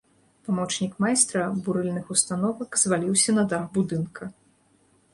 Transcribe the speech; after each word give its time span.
Памочнік 0.45 0.95
майстра 1.05 1.43
бурыльных 1.69 2.09
установак 2.17 2.83
зваліўся 2.87 3.39
на 3.39 3.47
дах 3.55 3.71
будынка. 3.81 4.23